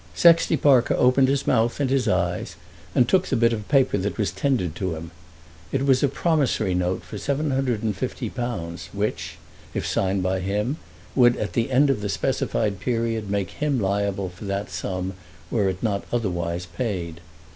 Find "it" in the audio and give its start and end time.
5.71-5.85, 15.69-15.83